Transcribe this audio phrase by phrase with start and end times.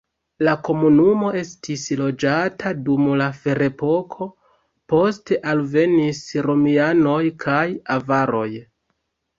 [0.45, 4.31] La komunumo estis loĝata dum la ferepoko,
[4.95, 7.65] poste alvenis romianoj kaj
[8.01, 8.49] avaroj.